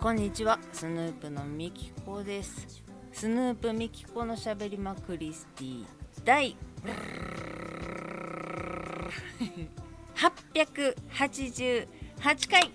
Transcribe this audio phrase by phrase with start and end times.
[0.00, 0.60] こんにちは。
[0.72, 2.84] スヌープのみきこです。
[3.12, 5.84] スヌープみきこのしゃべりまクリスティ
[6.24, 6.56] 第
[10.14, 11.88] 888
[12.48, 12.70] 回。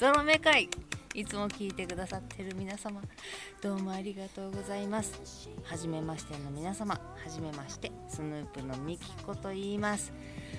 [0.00, 0.68] ゾロ目会
[1.14, 3.00] いつも聞いてくださってる皆様
[3.62, 5.48] どうもありがとうございます。
[5.62, 10.12] はじめましての皆様はじめましてスヌープのみきこと言います。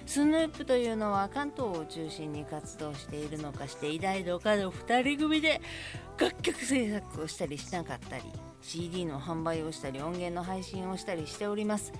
[0.05, 5.59] スヌープというのは関東を中心に活動しているのかして偉大のかの2人組で
[6.17, 8.23] 楽曲制作をしたりしなかったり
[8.61, 11.91] CD の販売をしたり音源の配信をしたりしております。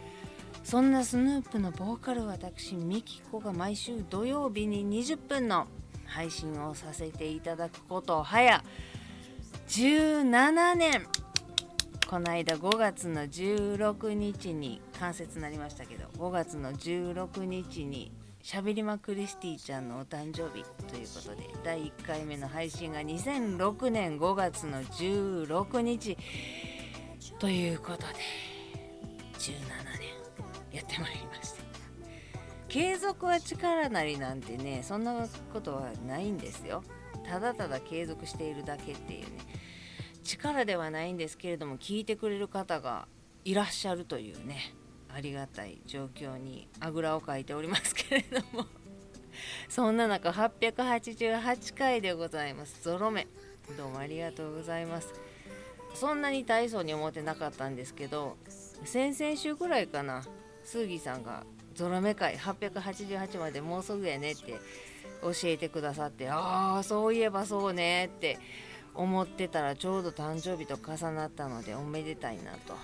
[0.64, 5.68] そんなスヌープのボーカル私ミキコが毎週土曜日に20分の
[6.06, 8.64] 配信をさせていただくこと早
[9.68, 11.08] 17年。
[12.08, 18.12] この間5月の16日に関節になりましたけど5月の16日に
[18.44, 26.16] しゃべりまクリスティちゃんのお誕生日ということで第1回目の配信が2006年5月の16日。
[27.40, 28.06] ということで
[29.40, 29.54] 17
[30.00, 31.25] 年やってまいりました。
[32.76, 36.84] 継続は力なりなんてねそんなことはないんですよ。
[37.26, 39.28] ただただ継続しているだけっていうね。
[40.26, 43.08] 力ではないんですけれども聞いてくれる方が
[43.46, 44.74] いらっしゃるというね
[45.08, 48.66] ありがたい状況にあぐらをかいておりますけれども。
[49.70, 52.84] そんな中888回でございます。
[52.84, 53.26] ゾロ目。
[53.78, 55.14] どうもありがとうございます。
[55.94, 58.36] そんなに大層に思ってなかったんですけど
[58.84, 60.26] 先々週ぐらいかな
[60.66, 64.60] スーギーさんがゾロ目会888までもうすぐやねって
[65.22, 68.40] 教えてくださってああそういえばそうねって
[68.94, 72.76] 思ってたらちょうど誕生日と重なったのでおめでたいなと。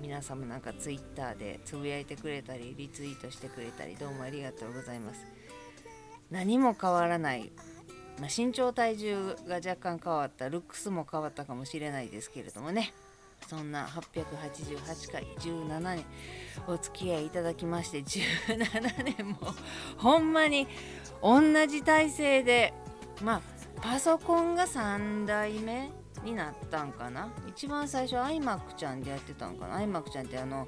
[0.00, 5.26] 皆様なんかツイッターでつぶやいてくれたりリツイートしてくれたりどうもありがとうございます。
[6.30, 7.50] 何も変わらない、
[8.20, 10.48] まあ、身長体重が若干変わった。
[10.48, 12.94] ルックスも変わったかもしれないですけれどもね。
[13.46, 16.04] そんな888回17年
[16.66, 19.38] お付き合いいただきまして17年も
[19.96, 20.66] ほんまに
[21.22, 22.74] 同じ体制で
[23.22, 23.42] まあ
[23.80, 25.90] パソコンが3代目
[26.24, 27.32] になったんかな。
[27.48, 29.78] 一番最初 iMac ちゃんでやってたんかな。
[29.78, 30.66] iMac ちゃんってあの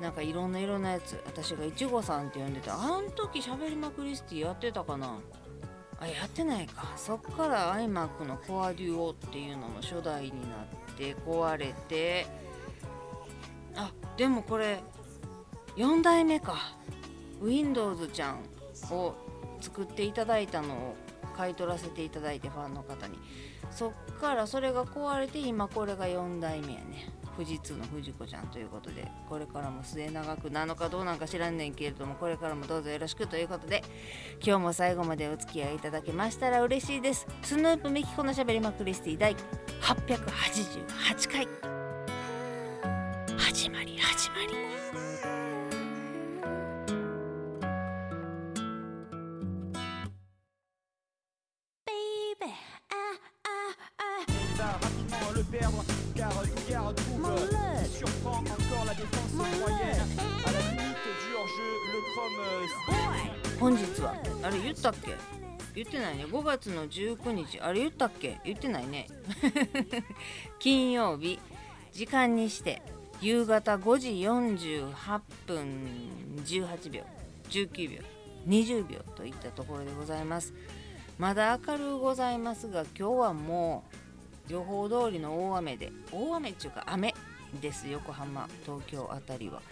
[0.00, 2.74] なんかいろんな色のやつ私がいちごさんって呼んでた。
[2.74, 5.18] あん時しゃべりまくりスティやってたかな。
[6.00, 6.92] あやってないか。
[6.96, 10.83] そっから iMac のコアデュオっていうのの初代になって。
[10.96, 12.26] て壊れて
[13.76, 14.80] あでもこれ
[15.76, 16.56] 4代目か。
[17.42, 18.40] Windows ちゃん
[18.90, 19.14] を
[19.60, 20.96] 作っていただいたのを
[21.36, 23.18] 買い取らせていただいてファンの方に。
[23.74, 27.12] そっからそれが壊れて今これが4代目やね。
[27.36, 29.10] 富士通の藤子ちゃんということで。
[29.28, 33.82] これからも末永くなのかどうなんか知らんねんけれどもこれからもどうぞよろしくということで。
[34.40, 37.26] 今日も最後までお付き合いいただけましたら嬉しいです。
[37.42, 39.34] スヌープミキコのしゃべりまくりスティ第
[39.80, 41.83] 888回。
[63.64, 64.14] 本日は。
[64.42, 65.14] あれ言ったっけ？
[65.74, 66.26] 言ってないね。
[66.26, 67.58] 5月の19日。
[67.60, 68.38] あれ言ったっけ？
[68.44, 69.06] 言ってないね。
[70.60, 71.40] 金曜日。
[71.90, 72.82] 時間にして。
[73.22, 75.88] 夕方5時48分
[76.44, 77.04] 18秒。
[77.48, 78.02] 19秒。
[78.46, 80.52] 20秒といったところでございます。
[81.16, 83.84] まだ明るうございますが今日はも
[84.50, 85.90] う予報通りの大雨で。
[86.12, 87.14] 大雨っていうか雨
[87.62, 87.88] です。
[87.88, 89.62] 横浜東京あたりは。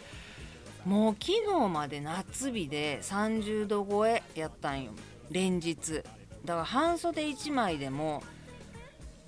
[0.84, 1.32] もう昨
[1.62, 4.92] 日まで夏日で30度超えやったんよ。
[5.30, 6.02] 連日。
[6.44, 8.22] だから半袖1枚でも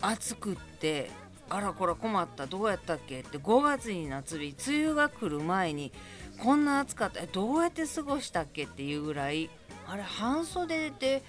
[0.01, 1.11] 暑くって
[1.49, 3.21] あらこら困ったどうやったっけ？
[3.21, 4.57] って5月に夏日。
[4.69, 5.93] 梅雨が来る前に
[6.43, 7.21] こんな暑かった。
[7.21, 8.65] えどうやって過ごしたっけ？
[8.65, 9.49] っていうぐらい。
[9.87, 11.23] あれ半袖で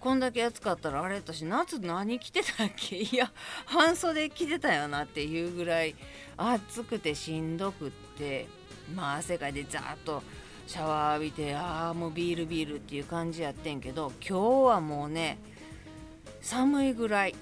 [0.00, 2.96] こんだけ暑かったらあれ私夏何着てたっけ？
[3.02, 3.30] いや
[3.66, 5.94] 半袖着てたよなっていうぐらい
[6.38, 8.46] 暑くてしんどくって。
[8.94, 10.22] まあ汗かいてザーッと
[10.66, 15.38] シャワー浴びてああもうビールビールっていう感じやってんけど今日はもうね
[16.40, 17.34] 寒いぐらい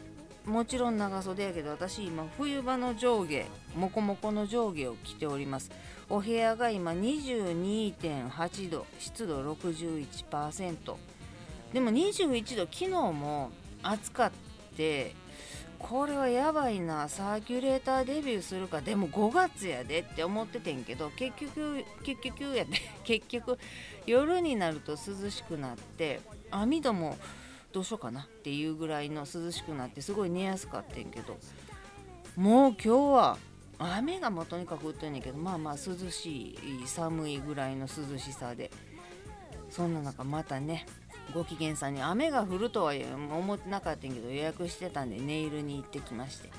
[0.44, 5.70] もちろん長袖やけど私今冬場の上下モコモコの上下を着ております。
[6.10, 10.94] お部屋が今22.8度湿度61%
[11.72, 13.50] でも21度昨日も
[13.82, 14.32] 暑かっ
[14.76, 15.14] て
[15.88, 17.10] これはやばいな。
[17.10, 18.80] サーキュレーターデビューするか。
[18.80, 22.70] でも5月やでって思っててんけど結局結局やで。
[23.04, 23.58] 結局
[24.06, 27.18] 夜になると涼しくなって網戸も
[27.72, 31.36] どうしようかなっていうぐらいの涼しくなってすごい寝やすかったんけど。
[32.36, 33.38] もう今日は
[33.78, 38.70] 雨がもとにかく降ってんねんけどまあまあ涼しい寒いぐらいの涼しさで。
[39.70, 40.86] そんな中またね
[41.32, 46.50] ご機嫌さんに雨が降るとは思ってなかったけど予約してたんでネイルに行ってきまして。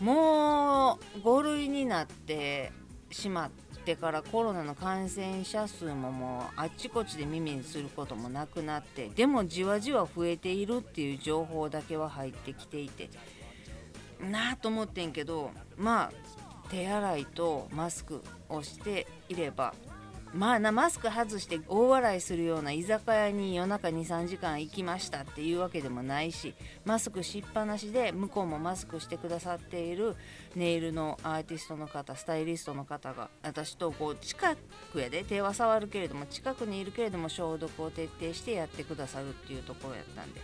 [0.00, 2.72] もう5類になって
[3.12, 3.50] しまっ
[3.84, 13.08] てからコロナの感染者数ももうあっちこっちで耳にすることもなくなってでもじわじわ増えているっていう情報だけは入ってきていて。
[14.20, 16.12] なあと思ってんけどまあ
[16.70, 19.74] 手洗いとマスクをしていれば
[20.34, 26.54] まあなマスク外して大笑いするような居酒屋に夜中23時間行きましたっていうわけでもないし
[26.84, 30.16] マスクしっぱなしで向こうもマスクしてくださっている
[30.56, 34.56] ネイルのアーティストの方スタイリストの方が私とこう近
[34.92, 40.40] くやで手は触るけれども近くにいるけれども消毒を徹底してやってくださるっていうところやったんで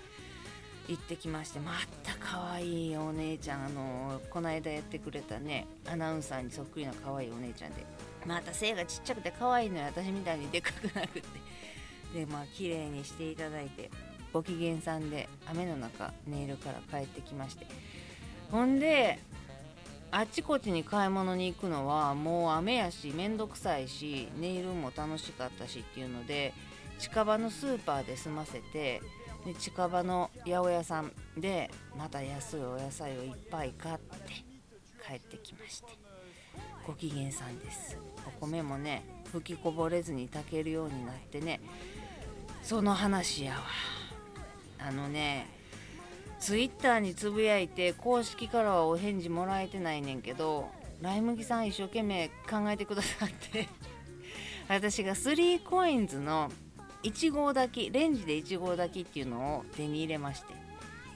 [0.86, 1.72] 行ってきましてま
[2.04, 7.84] た可愛いお姉ちゃんあのこの間やってくれたねアナウンサーにそっくりな可愛いお姉ちゃんで
[8.26, 11.22] また背がちっちゃくて可愛いのよ私みたいにでかくなくって。
[12.14, 13.88] でまあ綺麗にしていただいて
[14.32, 17.66] ご機嫌さんで雨の中ネイルから帰ってきまして。
[18.50, 19.18] ほんで
[20.12, 26.52] あちこちに買い物に行くのはもう雨やしめんどくさいしネイルも楽しかったしっていうので
[26.98, 29.00] 近場のスーパーで済ませて
[29.46, 34.32] で近場の八百屋さんでまた安いお野菜をいっぱい買って
[35.06, 35.88] 帰ってきまして。
[36.90, 37.96] ご機嫌さんです。
[38.26, 41.60] お米もね吹きこぼれずに炊けるようになってね
[42.64, 43.58] その話やわ。
[44.80, 45.46] あのね
[46.40, 50.68] ツイッターにつぶやいて公式からはお返事もらえてないねんけど
[51.00, 53.68] ライ麦さん一生懸命考えてくださって
[54.68, 56.50] 私が 3COINS の
[57.04, 60.46] 1号炊きレンジで1号炊きっていうのを手に入れまして、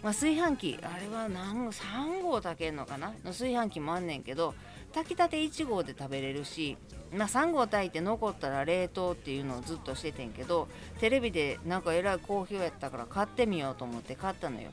[0.05, 4.55] まあ、炊飯器あれは何3合炊けんのかなの炊飯器もあんねんけど
[4.95, 6.77] 炊きたて1合で食べれるし、
[7.13, 10.69] まあ、3合炊いて残ったら冷凍っていうのをずっとしててんけど
[11.01, 14.71] テレビでなんかえらい好評やったから買ってみようと思って買ったのよ。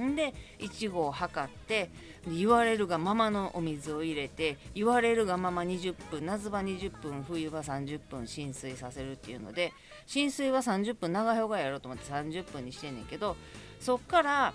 [0.00, 1.90] んで1合測って
[2.26, 9.72] 言われるがままのお水を入れて言われるがまま20分夏場20分冬場30分浸水させるっていうので
[10.06, 13.36] 浸水は30分長い方がやろうと思って30分にしてんねんけど
[13.78, 14.54] そっから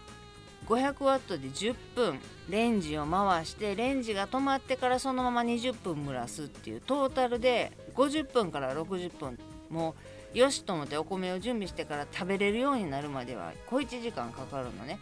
[0.70, 9.40] 500ワットで10分レンジを回してレンジが止まってからそのまま20分蒸らすっていうトータルで50分から60分
[9.72, 9.96] も
[10.34, 15.00] うよしと思ってお米を準備してから食べれるようになるまでは小1時間かかるのね。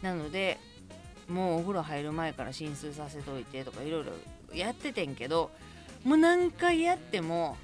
[0.00, 0.58] なので
[1.28, 4.12] もうお風呂入る前から浸水させといてとかいろいろ
[4.54, 5.50] やっててんけど
[6.04, 7.56] もう何回やっても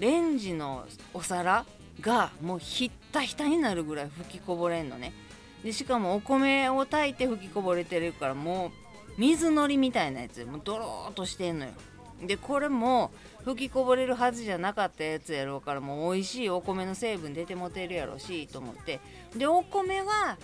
[0.00, 1.64] レンジのお皿
[2.00, 5.12] がもうひったひたになるぐらい吹きこぼれんのね。
[5.64, 8.70] でしかもお米を炊いて吹きこぼれてるからもう
[9.18, 11.72] 水のりみたいなやつもうドローっとしてんのよ。
[12.26, 13.10] でこれも
[13.44, 19.00] 吹きこぼれるはずじゃなかったやつやろうからもう美味しいお米の成分出てもてるやろしと思って。
[19.36, 20.38] でお米は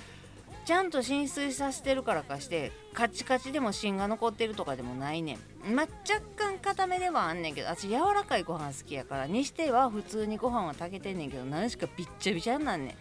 [0.65, 5.75] ちゃんと浸水させてるからかしてカチカチでも芯が残ってるとかでもないねん。
[5.75, 12.95] まあ、若干固めではあんねんけど私柔らかいご飯好きやからにしては普通にご飯は炊けてんねんけど何しかびっちゃびちゃになんねん。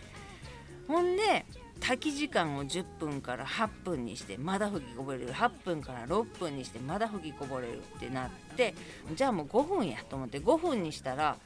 [0.88, 1.46] ほんで
[1.80, 5.30] 炊き時間を10分から8分にしてまだ吹きこぼれる。
[5.32, 8.74] 8分から6分にしてまだ吹きこぼれるってなって
[9.16, 11.38] じゃあもう5分やと思って5分にしたら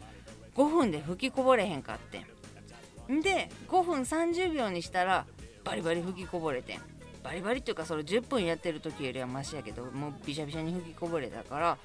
[0.55, 3.21] 5分で吹きこぼれへんかってん。
[3.21, 5.25] で5分30秒にしたら
[5.63, 6.79] バリバリ吹きこぼれてん。
[7.23, 11.77] バリバリっていうかそれ10分やってる時よりはマシやけどもうびしゃびしゃに吹きこぼれたから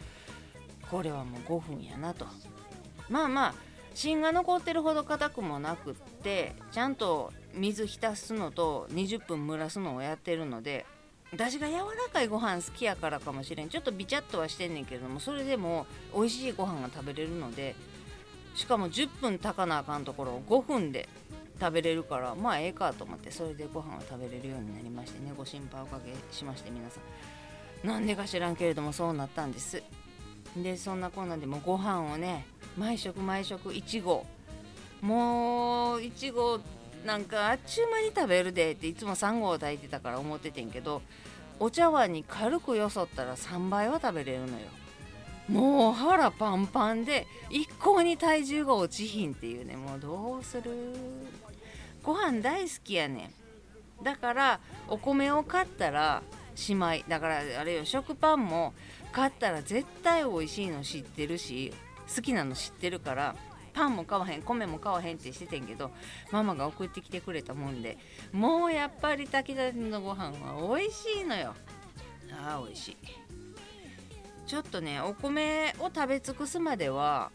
[0.90, 2.26] これはもう5分やなと。
[3.08, 3.54] まあまあ
[3.94, 10.86] 芯が残ってるほど硬くもなくってちゃんと水浸すのと20分蒸らすのをやってるので
[11.32, 11.82] 私が柔ら
[12.12, 13.68] かいご飯好きやからかもしれん。
[13.68, 17.74] ちょっとビチャッとはしてんねんけれどもそれでも美味しいご飯が食べれるので
[18.54, 21.08] しかも10分炊かなあかんところを5分で
[21.58, 27.00] 食べれるからまあええかと思ってそれでご飯を食べれるようになりましてねご心配おかけしまして皆さ
[27.84, 27.86] ん。
[27.86, 29.82] なんでか知らんけれどもそうなったんです。
[30.56, 32.46] でそんなこんなんでもご飯をね
[32.78, 34.24] 毎食毎食1合
[35.02, 36.60] もう1合
[37.04, 41.02] なんかあっちゅう間に食べるでっていつも3合炊いてたから思っててんけど
[41.60, 44.66] お茶碗に軽くよそったら3倍は食べれるのよ。
[45.48, 49.76] もう腹パンパンで一向に体重が落ちひんっていうね。
[49.76, 50.64] もうどうする？
[52.02, 53.30] ご飯大好きやね
[54.00, 54.04] ん。
[54.04, 56.22] だからお米を買ったら
[56.56, 57.04] しまい。
[57.06, 58.74] だからあれよ食パンも
[59.12, 61.72] 買ったら絶対美味しいの知ってるし
[62.14, 63.36] 好きなの知ってるから
[63.76, 65.90] パンも買わへん米も買わへんってしててんけど
[66.32, 67.98] ママが送ってきてくれたもんで
[68.32, 71.54] もうやっぱり炊きたてのご飯は美味しいのよ。
[72.32, 72.96] あー美味しい。
[74.46, 77.30] ちょっとねお米を食べ尽くすまでは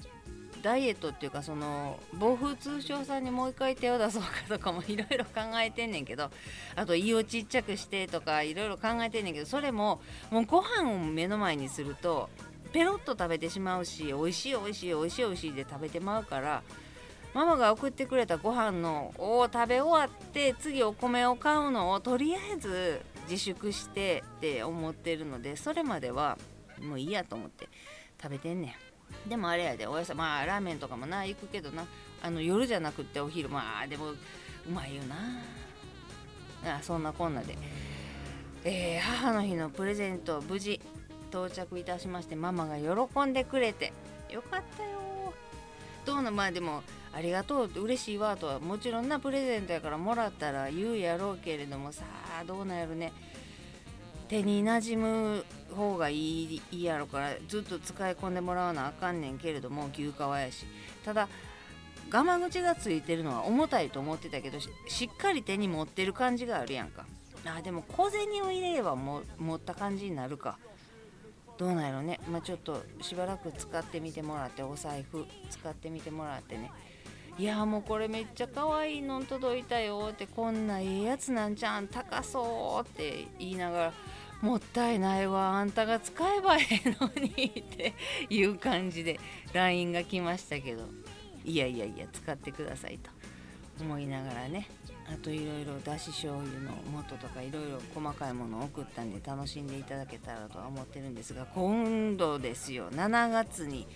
[0.63, 6.29] ダイエットっていうかその暴風通商さんにもう一回手を出そうかとかもいろいろ考えてんねんけど
[6.75, 12.29] あと胃をちっちゃくしてとかいろいろ考えてんねんけどそれももうご飯を目の前にすると
[12.71, 16.63] ペロッと食べてしまうし美味しい美味しい美味しい美味しいで食べてまうから
[17.33, 26.37] ママが送ってくれたご飯のを食べ終わって次お米を買うのをとりあえず自粛してって思ってるのでそれまでは
[26.81, 27.69] もういいやと思って
[28.21, 28.75] 食べてんね
[29.25, 29.29] ん。
[29.29, 31.85] でもあれやでおやさまあラーメンとかもな行くけどな
[32.21, 34.17] あの夜じゃなくってお昼まあでもう
[34.73, 35.15] まいよな。
[36.63, 37.57] あそんなこんなで、
[38.63, 40.79] えー母の日のプレゼント無事。
[41.31, 43.93] 到着いたしましてママが喜んでくれて。
[44.29, 44.89] よかったよ。
[46.05, 46.83] どうなまあでも
[47.13, 52.03] ありがとう嬉しいわとはもちろんなプレゼントやからもらったら言うやろうけれどもさ
[52.39, 53.13] あどうなんやろね。
[54.27, 55.45] 手に馴染む
[55.75, 60.65] 方がいいいいやろからずっと使い込んでもらわなあかんねんけれども牛革やし。
[61.03, 61.27] ただ
[62.13, 67.05] 我慢口がついてるのは重たいと思ってたけどししっかり手に持ってる感じがあるやんか。
[67.45, 70.57] あでも小銭を入れればも持った感じになるか。
[71.57, 72.19] どうなんやろね。
[72.29, 76.71] まあちょっとしばらく使ってみてもらってお財布使ってみてもらってね。
[77.37, 83.93] いやもうこれめっちゃ可愛いの届いたよってこんなええやつなんじゃん高そうって言いながら
[84.41, 87.93] もったいないわあんたが使えばええのにって
[88.29, 89.19] いう感じで
[89.53, 90.83] LINE が来ましたけど。
[91.43, 93.09] いやいやいや使ってくださいと
[93.83, 94.67] 思いながらね。
[95.13, 96.71] あといろいろだし醤油の
[97.09, 103.87] 素とかいろいろ細かいものを送ったんで楽しんでいただけたらとは思ってるんですが今度ですよ7月に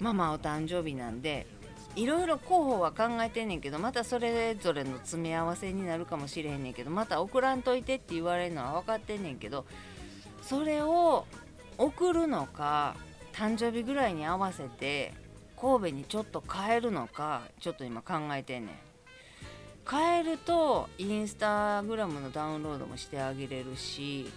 [0.00, 1.46] ママお誕生日なんで
[1.94, 9.64] いろいろ候補は考えてんねんけどまたそれぞれの詰め合わせになるかもしれへんねんけどまた送らんといてって言われるのは分かってんねんけど
[10.42, 11.24] それを
[11.76, 12.96] 送るのか
[13.32, 15.14] 誕生日ぐらいに合わせて
[15.60, 18.87] 神戸にちょっと変えるのかちょっと今考えてんねん。
[19.90, 24.30] 変えるとインスタグラムのダウンロードもしてあげれるし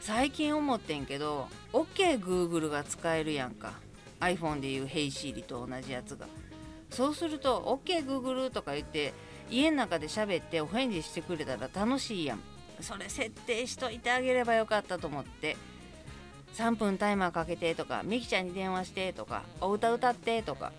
[0.00, 3.72] 最近思ってんけど OKGoogle が使えるやんか。
[4.20, 6.26] iPhone でいう Hey Siri と同じやつが。
[6.90, 9.12] そうすると OKGoogle とか言って
[9.50, 12.40] 家の中で喋ってお返事してくれたら楽しいやん。
[12.80, 15.56] それ設定しといてあげればよかったと思って。
[16.54, 20.72] 3分タイマーかけてとかミキちゃんに電話してとかお歌歌ってとか。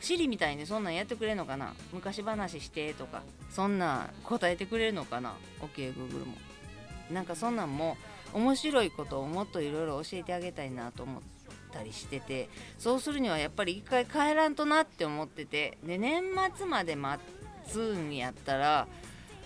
[0.00, 1.74] シリみたいにそんなんやってくれるのかな？
[1.92, 3.22] 昔話してとか。
[3.50, 6.36] そんな答えてくれるのかな？OKGoogle も。
[7.10, 7.96] なんかそんなんも
[8.32, 11.22] 面白いことをもっといろいろ教えてあげたいなと思っ
[11.72, 12.48] たりしてて。
[12.78, 15.78] そうするにはやっぱり一回帰らんとなって思ってて。
[15.84, 16.22] で年
[16.56, 17.22] 末まで待
[17.66, 18.88] つんやったら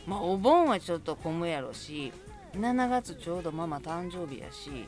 [0.07, 2.13] まあお盆はちょっと混むやろし
[2.55, 4.87] 7月ちょうどママ誕生日やし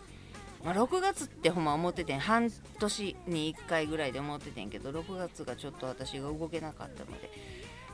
[0.64, 2.20] まあ、6月ってほんま思っててん。
[2.20, 7.30] 半年に1回ぐらいで思っててんけど6月がちょっと私が動けなかったので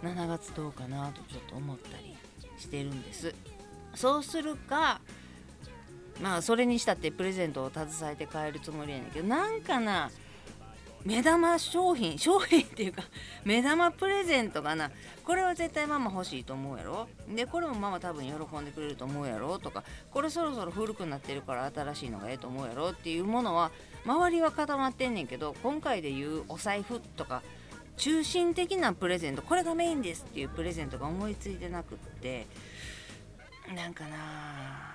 [0.02, 2.16] 7月どうかなとちょっと思ったり
[2.58, 3.34] してるんです。
[3.94, 5.00] そうするか
[6.20, 10.10] まあそれにしたってプレゼントを携えて帰るつもりやねんけどなんかな
[11.04, 13.02] 目玉商品 商品っていうか
[13.44, 14.90] 目玉プレゼントかな。
[15.24, 17.08] これは絶対ママ欲しいと思うやろ。
[17.28, 19.58] でこれもママ多分喜んでくれると思うやろ。
[19.58, 22.90] とかこれそろそろ古くなってるから新しいのがええと思うやろ。
[22.90, 23.70] っていうものは
[24.04, 27.42] 周りは固まってんねんけど今回で言うお財布とか
[27.96, 30.24] 中心的なプレゼントこれがメインです。
[30.28, 32.46] っていうプレゼントが思いついてなくって
[33.74, 34.92] なんかな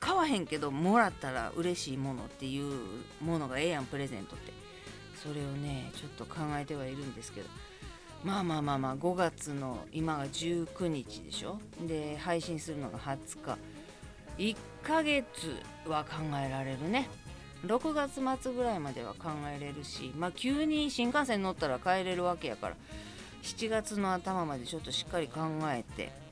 [0.00, 4.63] 買わへんけどもらったら嬉しいものっていうものがええやんプレゼントって。
[5.24, 7.48] それをねちょっと考えてはいるんですけど。
[8.22, 11.58] まあまあまあまあ5月の今が19日でしょ。
[11.86, 13.58] で配信するのが20日。
[14.38, 15.24] 1ヶ月
[15.86, 17.08] は考えられるね。
[17.66, 22.76] 6月末ぐらいまでは考えれるしまあ急に新幹線乗ったら帰れるわけやから
[23.42, 25.40] 7月の頭までちょっとしっかり考
[25.70, 26.23] えて。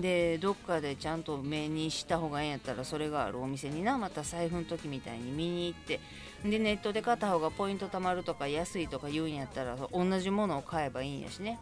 [0.00, 3.98] でどっかでちゃんと目にした方がええんやったらそれがあるお店にな。
[3.98, 6.00] また財布の時みたいに見に行って。
[6.44, 11.58] でネットで買った方がポイント貯まるとか安いとか言うんやったら同じものを買えばいいんやしね。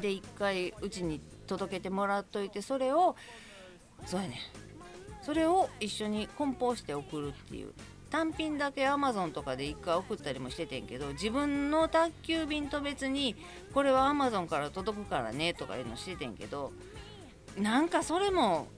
[0.00, 3.16] で一回うちに届けてもらっといてそれを
[4.06, 4.38] そうやね
[5.22, 7.72] それを一緒に梱包して送るっていう。
[8.10, 13.34] 単品だけ Amazon とかで一回送ったりもしててんけど自分の宅急便と別に
[13.72, 16.72] これは Amazon から届くからねとかいうのしててんけど
[17.58, 18.68] なんかそれも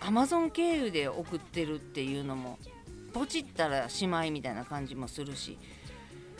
[0.00, 2.58] Amazon 経由で送ってるっていうのも
[3.12, 5.58] ポチったらしまいみたいな感じもするし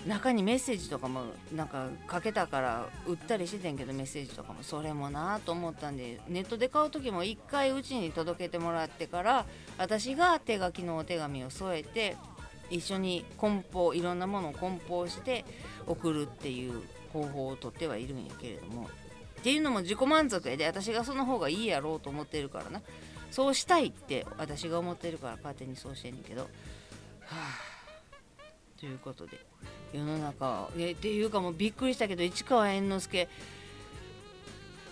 [0.06, 9.44] 中にメッセージとかもなんかかけたから売ったりしててんけどメッセージとかもそれもなと思ったんでネットで買う時も1回うちに届けてもらってから
[9.76, 12.16] 私が手書きのお手紙を添えて
[12.70, 15.44] 一緒に梱包いろんなものを梱包して
[15.86, 16.80] 送るっていう
[17.12, 18.88] 方法をとってはいるんやけれども
[19.40, 20.66] っていうのも自己満足で。
[20.66, 22.82] 私がその方がいいやろうと思ってるからな。
[23.30, 26.42] そうしたいって私が思ってるから勝手にそうしてんねんけど。
[26.42, 26.48] は
[27.32, 27.70] あ
[28.78, 29.40] ということで。
[29.94, 33.28] 世の中えっていうかもうびっくりしたけど市川猿之助。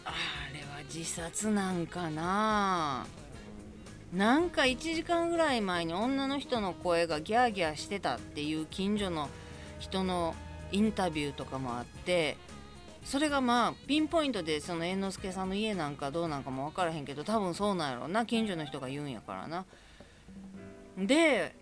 [0.05, 0.11] あ
[0.55, 3.07] れは自殺なんかな。
[4.15, 9.29] なんか1時間ぐらい前に女の人の声がギャーギャーしてたっていう近所の
[9.79, 10.35] 人の
[10.73, 12.39] インタビューとかもあって。
[13.09, 18.27] それがまあピンポイントでその猿之助さんの家なんかどうなんかも分からへんけど多分そうなんやろな。
[18.27, 19.65] 近所の人が言うんやからな。
[20.99, 21.57] で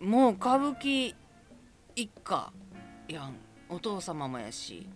[0.00, 1.14] もう歌舞伎
[1.94, 2.52] 一家
[3.06, 3.36] やん。
[3.68, 4.88] お父様もやし。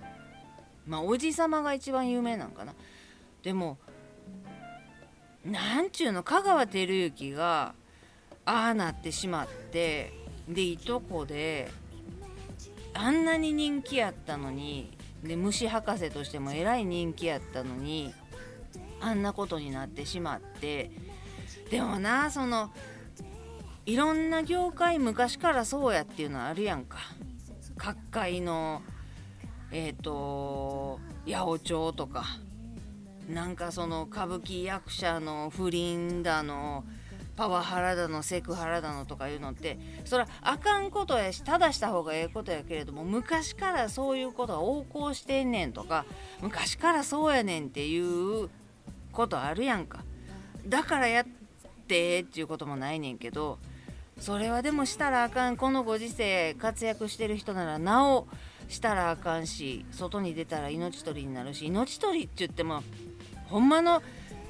[0.88, 2.74] まあおじ様が一番有名なんかな。
[3.44, 3.78] でも
[5.44, 7.74] なんちゅうの香川照之が
[8.44, 10.12] ああなってしまって
[10.48, 11.70] でいとこで
[12.92, 18.12] あんなに人気やったのにで虫博士としてもえらい人気やったのに
[19.00, 20.90] あんなことになってしまって。
[21.70, 22.70] でもなその
[23.86, 26.98] いろんな業界昔からそうやっていうのはあるやんか。
[27.76, 28.82] 各界の
[29.70, 32.24] えっ、ー、と八百長とか。
[33.28, 36.84] なんかその歌舞伎役者の不倫だの
[37.36, 46.06] パワハラだのセクハラだのとかいうのってそらあかんことやしただした方がええことやけれども昔からそういうことが横行してんねんとか
[46.40, 47.98] 昔からそうやねんってい
[48.44, 48.48] う
[49.12, 50.04] ことあるやんか。
[50.66, 51.24] だからやっ
[51.86, 53.58] てっていうこともないねんけど
[54.18, 58.26] それはでもしたらあかんこのご時世活躍してる人ならなお
[58.68, 62.82] したらあかんし外に出たら命取りになるし命取りって言っても
[63.46, 64.02] ほんまの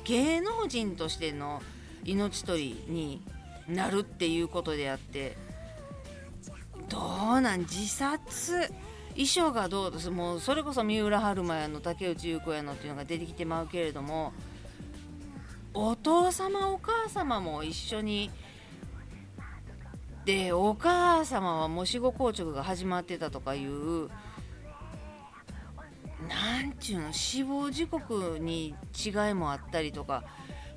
[0.04, 1.60] 芸能人としての
[2.06, 3.22] 命取りに
[3.68, 5.36] なるっていうことであって
[6.88, 6.98] ど
[7.36, 8.70] うなん自殺？
[9.10, 10.10] 衣装がどうです？
[10.10, 14.32] もうそれこそ三浦春馬やの竹内優子やのっていうのが出てきてまうけれども
[15.74, 18.30] お父様お母様も一緒に
[20.24, 24.08] でお母様はもしご硬直が始まってたとかいう
[26.28, 30.24] なんちゅうの死亡時刻に違いもあったりとか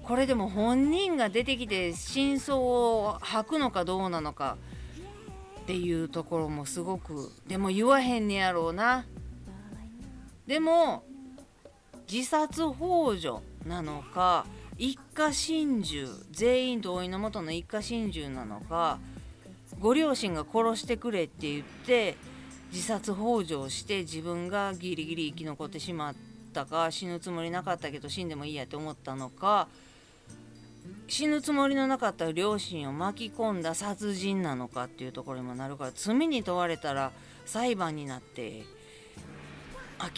[0.09, 4.57] これでも本人が出てきて真相を吐くのかどうなのか
[5.61, 9.05] っていうところもすごくでも言わへんねやろうな。
[10.47, 11.03] でも
[12.11, 14.47] 自殺幇助なのか
[14.79, 18.97] 一家心中全員同意のもとの一家心中なのか
[19.79, 22.15] ご両親が殺してくれって言って
[22.71, 26.15] 自殺幇助をして自分がギリギリ生き残ってしまっ
[26.51, 29.67] たか死ぬつもりなかったけど死んでもいいやって思ったのか
[31.07, 37.11] 死ぬつもりのなかった両親を巻き込んだ殺人なのかっていうところにもなるから罪に問われたら
[37.45, 38.63] 裁判になって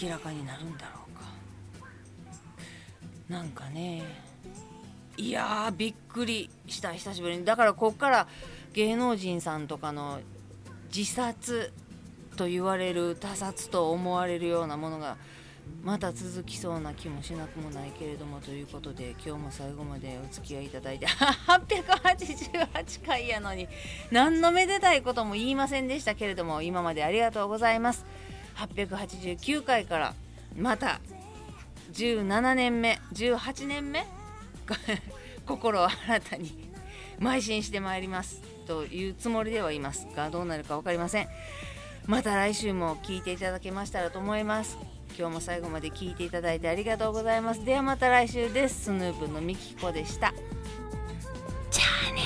[0.01, 1.23] 明らかになるんだろうか。
[3.29, 4.03] なんかね
[5.17, 6.93] いやびっくりした。
[6.93, 7.45] 久しぶりに。
[7.45, 8.27] だからこっから
[8.73, 10.19] 芸能人さんとかの
[10.95, 11.71] 自殺
[12.35, 15.17] と言われる他殺と思われるようなものが
[15.83, 21.07] また続きそうな気もしなくもないけれどもということで今日も最後までお付き合いいただいて
[21.47, 23.67] 888回やのに
[24.11, 28.05] 何のめでたいことも言いませんでしたけれども今までありがとうございます。
[28.55, 30.13] 889回から
[30.55, 30.99] また
[31.93, 34.05] 17年目18年目
[35.47, 36.69] 心を新たに
[37.19, 38.41] 邁進してまいります。
[38.67, 41.27] というつもりではいますがどうなるか分かりません。
[42.05, 44.77] また来週も聞いていただけましたらと思います。
[45.17, 47.63] 今日も最後まで聞いていただいてありがとうございます。
[47.63, 48.85] ではまた来週です。
[48.85, 50.33] スヌープのみきこでした。
[51.69, 52.20] じゃあね。